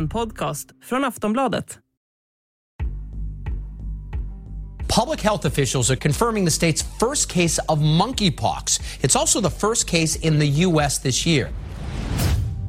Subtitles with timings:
[0.00, 1.78] En podcast från Aftonbladet.
[4.88, 8.80] Public health officials are confirming the state's first case of monkeypox.
[9.02, 10.98] It's also the first case in the U.S.
[10.98, 11.48] this year.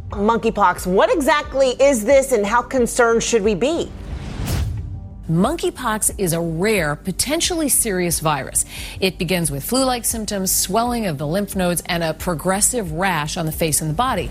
[0.10, 3.90] Monkeypox, what exactly is this and how concerned should we be?
[5.30, 8.66] Monkeypox is a rare, potentially serious virus.
[9.00, 13.38] It begins with flu like symptoms, swelling of the lymph nodes, and a progressive rash
[13.38, 14.30] on the face and the body.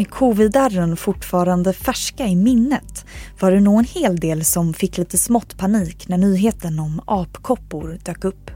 [0.00, 3.04] Med covidarren fortfarande färska i minnet
[3.40, 7.98] var det nog en hel del som fick lite smått panik när nyheten om apkoppor
[8.04, 8.50] dök upp.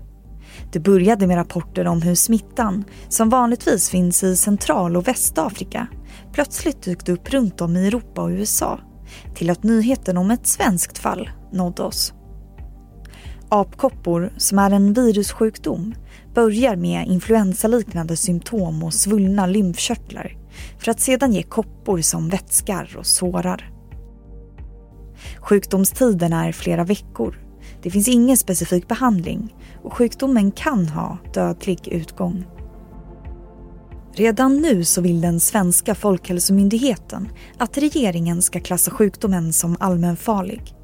[0.72, 5.86] Det började med rapporter om hur smittan, som vanligtvis finns i Central och Västafrika,
[6.32, 8.80] plötsligt dykt upp runt om i Europa och USA
[9.34, 12.12] till att nyheten om ett svenskt fall nådde oss.
[13.48, 15.94] Apkoppor, som är en virussjukdom,
[16.34, 20.43] börjar med influensaliknande symptom och svullna lymfkörtlar
[20.78, 23.70] för att sedan ge koppor som vätskar och sårar.
[25.38, 27.40] Sjukdomstiden är flera veckor.
[27.82, 32.44] Det finns ingen specifik behandling och sjukdomen kan ha dödlig utgång.
[34.16, 40.74] Redan nu så vill den svenska Folkhälsomyndigheten att regeringen ska klassa sjukdomen som allmänfarlig.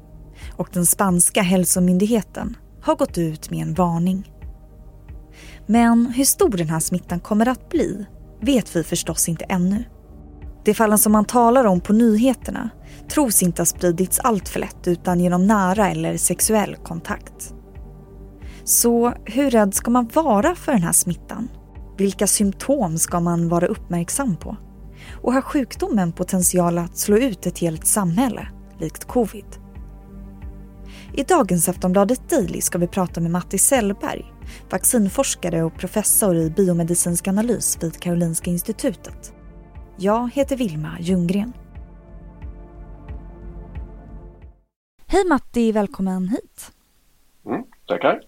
[0.51, 4.31] Och den spanska hälsomyndigheten har gått ut med en varning.
[5.67, 8.05] Men hur stor den här smittan kommer att bli
[8.41, 9.83] vet vi förstås inte ännu.
[10.65, 12.69] De fallen som man talar om på nyheterna
[13.09, 17.53] tros inte ha spridits allt för lätt utan genom nära eller sexuell kontakt.
[18.63, 21.49] Så hur rädd ska man vara för den här smittan?
[21.97, 24.57] Vilka symptom ska man vara uppmärksam på?
[25.21, 28.47] Och har sjukdomen potential att slå ut ett helt samhälle,
[28.79, 29.60] likt covid?
[31.13, 34.33] I dagens Aftonbladet Daily ska vi prata med Matti Sellberg,
[34.69, 39.33] vaccinforskare och professor i biomedicinsk analys vid Karolinska institutet.
[39.97, 41.53] Jag heter Vilma Ljunggren.
[45.05, 46.71] Hej Matti, välkommen hit.
[47.45, 48.21] Mm, tackar.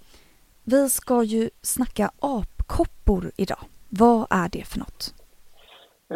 [0.63, 3.59] Vi ska ju snacka apkoppor idag.
[3.89, 5.22] Vad är det för något?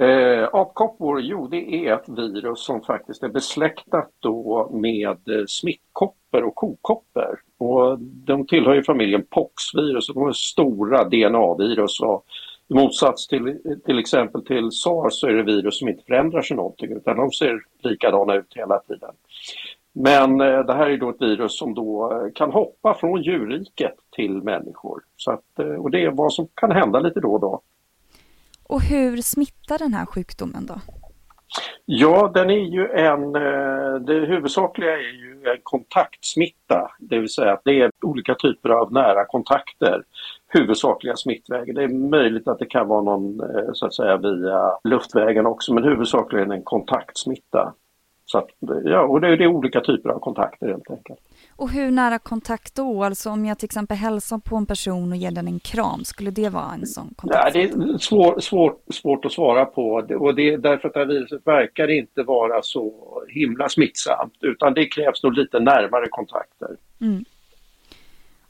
[0.02, 6.44] Eh, apkoppor, jo det är ett virus som faktiskt är besläktat då med eh, smittkoppor
[6.44, 7.40] och kokoppor.
[7.58, 12.00] Och de tillhör ju familjen poxvirus de är stora DNA-virus.
[12.00, 12.26] Och
[12.68, 16.58] I motsats till till exempel till SARS så är det virus som inte förändrar sig
[16.58, 19.12] någonting utan de ser likadana ut hela tiden.
[19.94, 23.96] Men eh, det här är då ett virus som då eh, kan hoppa från djurriket
[24.16, 25.02] till människor.
[25.16, 27.62] Så att, eh, och det är vad som kan hända lite då och då.
[28.70, 30.76] Och hur smittar den här sjukdomen då?
[31.86, 37.54] Ja, den är ju en, eh, det huvudsakliga är ju en kontaktsmitta, det vill säga
[37.54, 40.04] att det är olika typer av nära kontakter,
[40.48, 41.76] huvudsakliga smittvägen.
[41.76, 45.74] Det är möjligt att det kan vara någon eh, så att säga via luftvägen också,
[45.74, 47.74] men huvudsakligen en kontaktsmitta.
[48.26, 48.50] Så att,
[48.84, 51.20] ja, och det, det är olika typer av kontakter helt enkelt.
[51.58, 53.04] Och hur nära kontakt då?
[53.04, 56.32] Alltså om jag till exempel hälsar på en person och ger den en kram, skulle
[56.32, 57.56] det vara en sån kontakt?
[57.56, 61.00] Ja, det är svår, svår, svårt att svara på och det är därför att det
[61.00, 62.94] här viruset verkar inte vara så
[63.30, 66.78] himla smittsamt utan det krävs nog lite närmare kontakter.
[67.02, 67.26] Mm.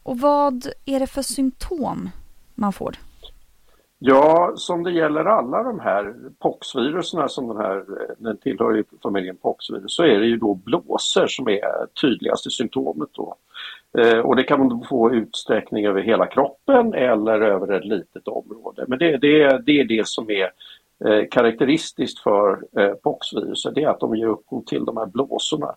[0.03, 2.09] Och vad är det för symptom
[2.55, 2.95] man får?
[3.99, 7.85] Ja, som det gäller alla de här poxviruserna som den här,
[8.17, 13.09] den tillhör ju familjen poxvirus, så är det ju då blåsor som är tydligaste symptomet
[13.11, 13.35] då.
[13.97, 18.85] Eh, och det kan man få utsträckning över hela kroppen eller över ett litet område.
[18.87, 20.51] Men det, det, det är det som är
[21.05, 25.75] eh, karaktäristiskt för eh, poxviruset, det är att de ger upphov till de här blåsorna.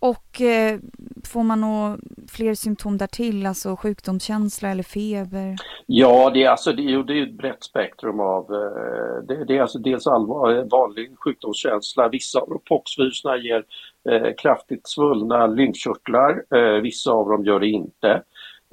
[0.00, 0.78] Och eh,
[1.24, 1.98] får man nog
[2.30, 5.56] fler symptom därtill, alltså sjukdomskänsla eller feber?
[5.86, 8.54] Ja, det är, alltså, det är, det är ett brett spektrum av...
[8.54, 12.08] Eh, det, det, är alltså dels allvar, eh, vanlig sjukdomskänsla.
[12.08, 13.64] Vissa av poxviruserna ger
[14.10, 18.22] eh, kraftigt svullna lymfkörtlar, eh, vissa av dem gör det inte.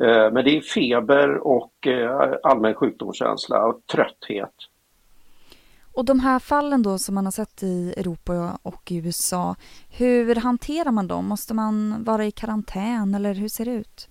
[0.03, 4.53] Eh, men det är feber och eh, allmän sjukdomskänsla och trötthet.
[5.95, 9.55] Och de här fallen då som man har sett i Europa och i USA,
[9.97, 11.27] hur hanterar man dem?
[11.27, 14.09] Måste man vara i karantän eller hur ser det ut?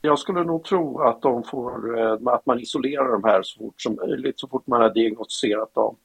[0.00, 3.80] Jag skulle nog tro att, de får, eh, att man isolerar de här så fort
[3.80, 5.96] som möjligt, så fort man har diagnostiserat dem.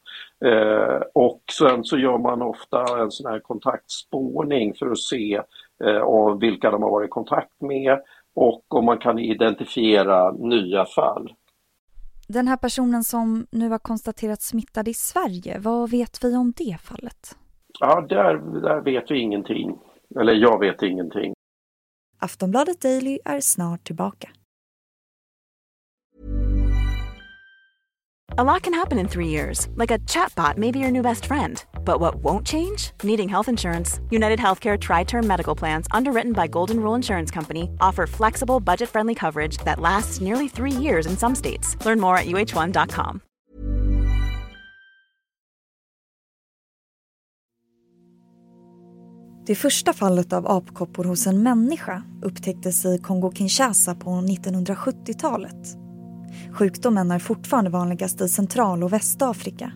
[0.46, 5.42] Eh, och sen så gör man ofta en sån här kontaktspårning för att se
[5.84, 8.00] eh, vilka de har varit i kontakt med
[8.34, 11.34] och om man kan identifiera nya fall.
[12.34, 16.78] Den här personen som nu har konstaterats smittad i Sverige, vad vet vi om det
[16.82, 17.38] fallet?
[17.80, 19.80] Ja, där, där vet vi ingenting.
[20.20, 21.34] Eller jag vet ingenting.
[22.20, 24.30] Aftonbladet Daily är snart tillbaka.
[28.38, 31.26] A lot can happen in three years, like a chatbot may be your new best
[31.26, 31.64] friend.
[31.90, 32.92] But what won't change?
[33.04, 34.00] Needing health insurance.
[34.12, 38.90] United Healthcare Tri Term Medical Plans, underwritten by Golden Rule Insurance Company, offer flexible, budget
[38.90, 41.76] friendly coverage that lasts nearly three years in some states.
[41.86, 43.20] Learn more at uh1.com.
[49.46, 55.78] Det första fallet av apkoppor hos en människa upptäcktes i Kongo-Kinshasa på 1970-talet.
[56.54, 59.72] Sjukdomen är fortfarande vanligast i Central och Västafrika.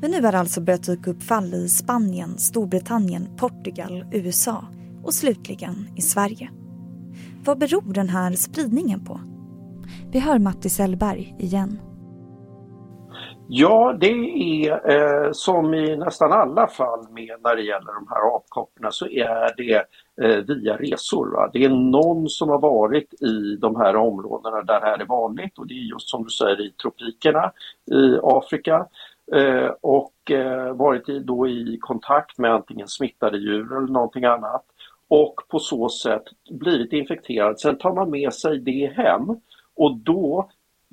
[0.00, 4.64] Men nu har det alltså börjat dyka upp fall i Spanien, Storbritannien, Portugal, USA
[5.04, 6.50] och slutligen i Sverige.
[7.44, 9.20] Vad beror den här spridningen på?
[10.10, 11.78] Vi hör Matti Sellberg igen.
[13.50, 18.36] Ja, det är eh, som i nästan alla fall med när det gäller de här
[18.36, 19.84] apkopporna så är det
[20.22, 21.30] eh, via resor.
[21.30, 21.50] Va?
[21.52, 25.58] Det är någon som har varit i de här områdena där det här är vanligt
[25.58, 27.52] och det är just som du säger i tropikerna
[27.90, 28.86] i Afrika
[29.34, 34.64] eh, och eh, varit i, då i kontakt med antingen smittade djur eller någonting annat
[35.08, 37.60] och på så sätt blivit infekterad.
[37.60, 39.28] Sen tar man med sig det hem
[39.76, 40.50] och då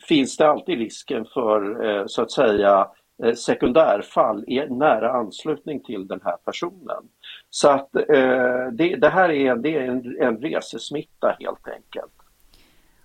[0.07, 2.87] finns det alltid risken för eh, så att säga
[3.23, 7.03] eh, sekundärfall i nära anslutning till den här personen.
[7.49, 12.13] Så att eh, det, det, här är, det är en, en resesmitta helt enkelt.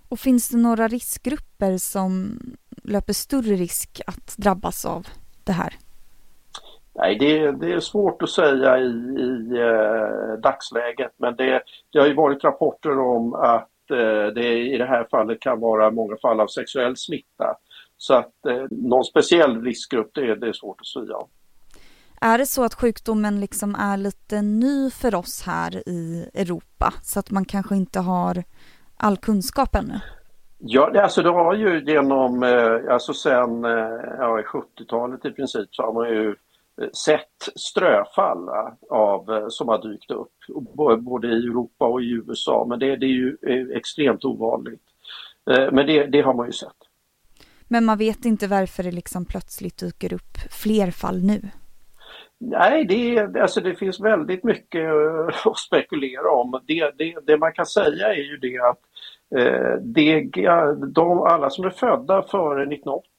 [0.08, 2.38] Och finns det några riskgrupper som
[2.84, 5.06] löper större risk att drabbas av
[5.50, 5.74] det här?
[6.94, 11.62] Nej, det, det är svårt att säga i, i eh, dagsläget men det,
[11.92, 15.90] det har ju varit rapporter om att Eh, det i det här fallet kan vara
[15.90, 17.56] många fall av sexuell smitta.
[17.96, 21.28] Så att eh, någon speciell riskgrupp det är, det är svårt att säga om.
[22.20, 27.18] Är det så att sjukdomen liksom är lite ny för oss här i Europa så
[27.18, 28.44] att man kanske inte har
[28.96, 30.00] all kunskap ännu?
[30.62, 33.62] Ja, alltså det har ju genom, eh, alltså sen
[34.18, 36.34] ja, 70-talet i princip så har man ju
[36.92, 38.48] sett ströfall
[38.90, 40.32] av, eh, som har dykt upp
[41.00, 44.82] både i Europa och i USA men det, det är ju eh, extremt ovanligt.
[45.50, 46.76] Eh, men det, det, har man ju sett.
[47.68, 51.40] Men man vet inte varför det liksom plötsligt dyker upp fler fall nu?
[52.38, 54.90] Nej, det, alltså det finns väldigt mycket
[55.44, 56.60] att spekulera om.
[56.66, 58.80] Det, det, det man kan säga är ju det att
[59.36, 60.30] Eh, det,
[60.94, 63.10] de, alla som är födda före 1980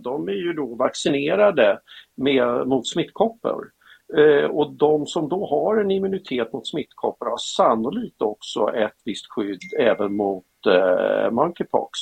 [0.00, 1.78] de är ju då vaccinerade
[2.16, 3.70] med, mot smittkoppor.
[4.16, 9.26] Eh, och de som då har en immunitet mot smittkoppor har sannolikt också ett visst
[9.30, 11.98] skydd även mot eh, monkeypox.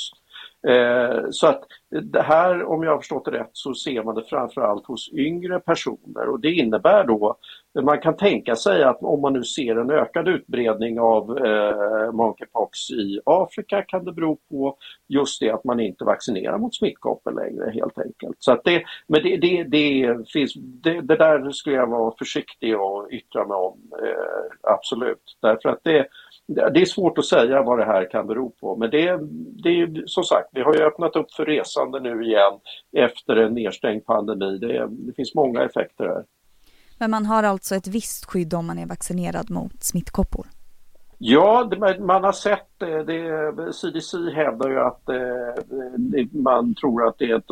[0.69, 1.63] Eh, så att
[2.03, 5.61] det här, om jag har förstått det rätt, så ser man det framförallt hos yngre
[5.61, 7.37] personer och det innebär då,
[7.83, 12.91] man kan tänka sig att om man nu ser en ökad utbredning av eh, monkeypox
[12.91, 14.77] i Afrika kan det bero på
[15.09, 18.37] just det att man inte vaccinerar mot smittkoppor längre helt enkelt.
[18.39, 22.81] Så att det, men det, det, det finns, det, det, där skulle jag vara försiktig
[22.81, 25.39] och yttra mig om, eh, absolut.
[25.43, 26.07] Därför att det
[26.47, 29.19] det är svårt att säga vad det här kan bero på men det,
[29.63, 31.47] det är som sagt, vi har ju öppnat upp för
[31.85, 32.61] växande nu igen
[32.97, 34.59] efter en nedstängd pandemi.
[34.59, 36.25] Det, det finns många effekter här.
[36.99, 40.47] Men man har alltså ett visst skydd om man är vaccinerad mot smittkoppor?
[41.27, 43.53] Ja, man har sett eh, det.
[43.53, 45.65] det CDC hävdar ju att eh,
[45.97, 47.51] det, man tror att det är ett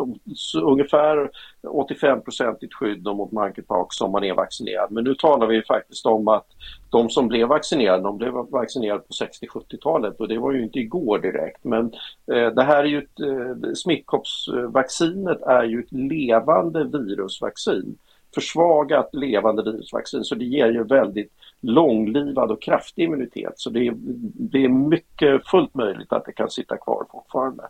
[0.62, 1.30] ungefär
[1.62, 4.90] 85-procentigt skydd mot monkeypox om man är vaccinerad.
[4.90, 6.46] Men nu talar vi faktiskt om att
[6.90, 11.18] de som blev vaccinerade, de blev vaccinerade på 60-70-talet och det var ju inte igår
[11.18, 11.64] direkt.
[11.64, 11.84] Men
[12.32, 17.98] eh, det här är ju ett, eh, smittkoppsvaccinet är ju ett levande virusvaccin
[18.34, 21.32] försvagat levande virusvaccin så det ger ju väldigt
[21.62, 23.52] långlivad och kraftig immunitet.
[23.56, 23.94] Så det är,
[24.34, 27.62] det är mycket fullt möjligt att det kan sitta kvar fortfarande.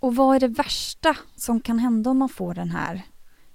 [0.00, 3.02] Och vad är det värsta som kan hända om man får den här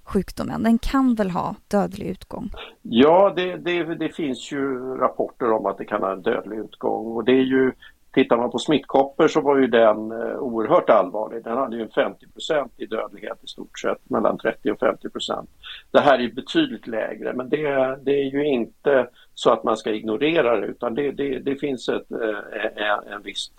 [0.04, 0.64] sjukdomen?
[0.64, 2.50] Den kan väl ha dödlig utgång?
[2.82, 7.06] Ja, det, det, det finns ju rapporter om att det kan ha en dödlig utgång
[7.06, 7.72] och det är ju
[8.14, 11.44] Tittar man på smittkoppor så var ju den eh, oerhört allvarlig.
[11.44, 15.48] Den hade ju en 50% i dödlighet i stort sett, mellan 30 och 50%
[15.92, 19.92] Det här är betydligt lägre men det, det, är ju inte så att man ska
[19.92, 23.52] ignorera det utan det, det, det finns ett, eh, eh, en, viss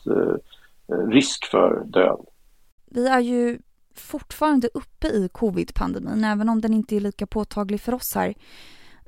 [1.11, 2.27] risk för död.
[2.87, 3.59] Vi är ju
[3.95, 8.35] fortfarande uppe i covid-pandemin även om den inte är lika påtaglig för oss här.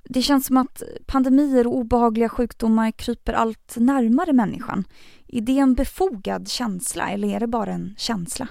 [0.04, 4.84] Det känns som att pandemier och obehagliga sjukdomar kryper allt närmare människan.
[5.28, 8.48] Är det en befogad känsla eller är det bara en känsla?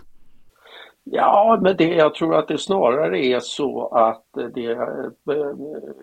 [1.03, 5.55] Ja, men det, jag tror att det snarare är så att det, eh,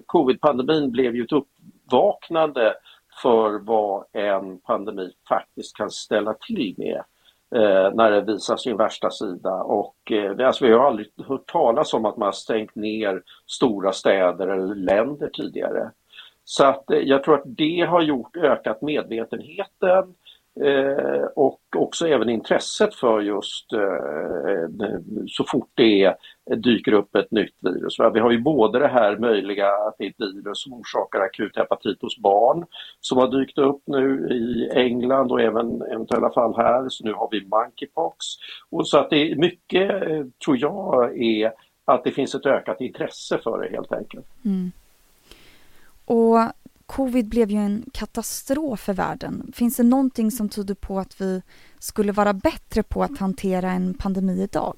[0.07, 2.75] covid-pandemin blev ju ett uppvaknande
[3.23, 7.03] för vad en pandemi faktiskt kan ställa till med
[7.55, 9.55] eh, när det visar sin värsta sida.
[9.55, 13.93] Och, eh, alltså, vi har aldrig hört talas om att man har stängt ner stora
[13.93, 15.91] städer eller länder tidigare.
[16.45, 20.15] Så att, eh, jag tror att det har gjort ökat medvetenheten
[20.65, 24.99] Eh, och också även intresset för just eh, eh
[25.29, 27.97] så fort det eh, dyker upp ett nytt virus.
[28.15, 31.57] Vi har ju både det här möjliga att det är ett virus som orsakar akut
[31.57, 32.67] hepatit hos barn
[33.01, 36.89] som har dykt upp nu i England och även eventuella fall här.
[36.89, 38.27] Så nu har vi monkeypox.
[38.71, 41.53] Och så att det är mycket, eh, tror jag, är
[41.85, 44.27] att det finns ett ökat intresse för det helt enkelt.
[44.45, 44.73] Mm.
[46.05, 46.39] Och
[46.89, 49.53] Covid blev ju en katastrof för världen.
[49.55, 51.43] Finns det någonting som tyder på att vi
[51.79, 54.77] skulle vara bättre på att hantera en pandemi idag?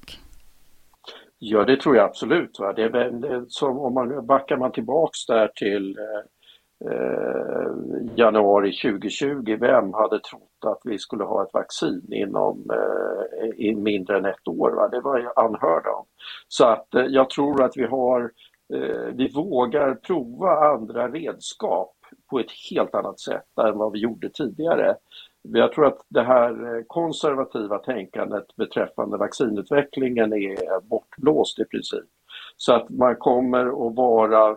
[1.39, 2.59] Ja, det tror jag absolut.
[2.59, 2.73] Va?
[2.73, 7.71] Det är väl, som om man backar man tillbaks där till eh, eh
[8.15, 14.17] januari 2020, vem hade trott att vi skulle ha ett vaccin inom eh, i mindre
[14.17, 14.71] än ett år?
[14.71, 14.87] Va?
[14.87, 16.05] Det var ju anhörda om.
[16.47, 18.31] Så att eh, jag tror att vi har
[18.73, 21.95] eh, vi vågar prova andra redskap
[22.31, 24.95] på ett helt annat sätt än vad vi gjorde tidigare.
[25.41, 32.09] Jag tror att det här eh, konservativa tänkandet beträffande vaccinutvecklingen är bortblåst i princip.
[32.57, 34.49] Så att man kommer att vara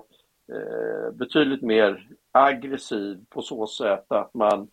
[0.52, 4.69] eh, betydligt mer aggressiv på så sätt att man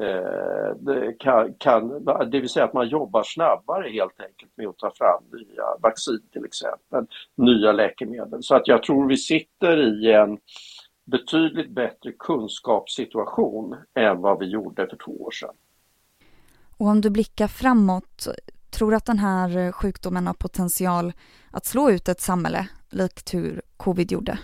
[0.00, 4.90] eh, kan, kan, det vill säga att man jobbar snabbare helt enkelt med att ta
[4.94, 8.42] fram nya vaccin till exempel, nya läkemedel.
[8.42, 10.38] Så att jag tror vi sitter i en
[11.04, 15.54] betydligt bättre kunskapssituation än vad vi gjorde för två år sedan.
[16.78, 18.26] Och om du blickar framåt,
[18.70, 21.12] tror du att den här sjukdomen har potential
[21.50, 24.38] att slå ut ett samhälle likt hur covid gjorde?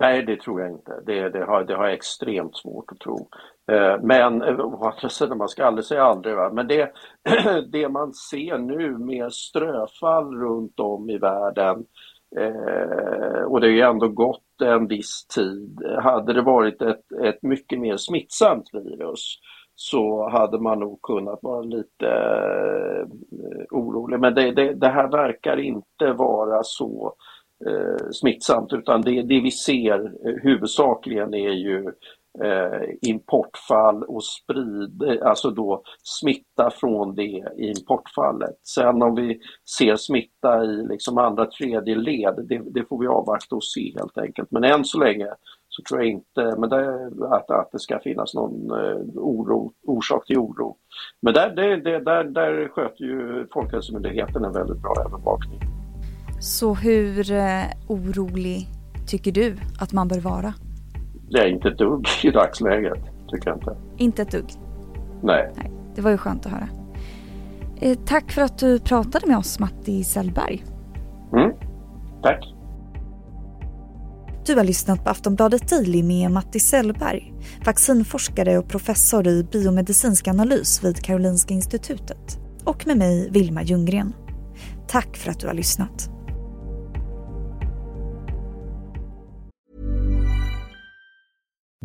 [0.00, 1.02] Nej, det tror jag inte.
[1.06, 3.28] Det, det, har, det har jag extremt svårt att tro.
[3.72, 6.36] Eh, men å andra sidan, man ska aldrig säga aldrig.
[6.36, 6.50] Va?
[6.52, 6.92] Men det,
[7.72, 11.84] det man ser nu med ströfall runt om i världen
[12.38, 15.82] eh, och det har ju ändå gått en viss tid.
[15.98, 19.38] Hade det varit ett, ett mycket mer smittsamt virus
[19.74, 23.06] så hade man nog kunnat vara lite eh,
[23.70, 24.20] orolig.
[24.20, 27.14] Men det, det, det, här verkar inte vara så
[27.66, 30.12] eh, smittsamt utan det, det vi ser
[30.42, 31.92] huvudsakligen är ju eh,
[32.40, 38.58] Eh, importfall och sprid, eh, alltså då smitta från det importfallet.
[38.62, 39.40] Sen om vi
[39.78, 44.18] ser smitta i liksom andra tredje led, det, det får vi avvakta och se helt
[44.18, 44.50] enkelt.
[44.50, 45.26] Men än så länge
[45.68, 50.26] så tror jag inte men det, att, att det ska finnas någon eh, oro, orsak
[50.26, 50.76] till oro.
[51.22, 55.60] Men där, det, det, där, där sköter ju Folkhälsomyndigheten en väldigt bra övervakning.
[56.40, 57.26] Så hur
[57.88, 58.66] orolig
[59.08, 60.54] tycker du att man bör vara?
[61.34, 62.98] Är inte ett dugg i dagsläget,
[63.28, 63.76] tycker jag inte.
[63.96, 64.50] Inte ett dugg?
[65.22, 65.52] Nej.
[65.56, 66.68] Nej det var ju skönt att höra.
[67.80, 70.64] Eh, tack för att du pratade med oss, Matti Sellberg.
[71.32, 71.52] Mm,
[72.22, 72.54] tack.
[74.46, 77.32] Du har lyssnat på Aftonbladet Daily med Matti Sellberg,
[77.64, 82.38] vaccinforskare och professor i biomedicinsk analys vid Karolinska institutet.
[82.64, 84.12] Och med mig, Vilma Ljunggren.
[84.88, 86.10] Tack för att du har lyssnat.